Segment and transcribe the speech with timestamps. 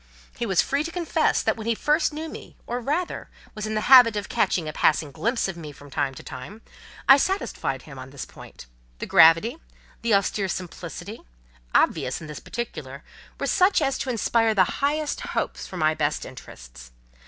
[0.35, 3.81] He was free to confess that when he first knew me—or, rather, was in the
[3.81, 8.09] habit of catching a passing glimpse of me from time to time—I satisfied him on
[8.09, 8.65] this point:
[8.97, 9.59] the gravity,
[10.01, 11.21] the austere simplicity,
[11.75, 13.03] obvious in this particular,
[13.39, 16.89] were such as to inspire the highest hopes for my best interests.